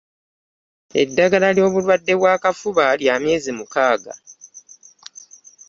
Eddagala 1.01 1.47
lyobulwadde 1.55 2.13
bw'akafuba 2.19 2.85
lya 3.01 3.15
myezi 3.23 3.51
mukaaga. 3.57 4.13